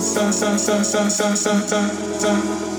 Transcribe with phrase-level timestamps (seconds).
[0.00, 2.69] Sa sa sa sa sa Thank you.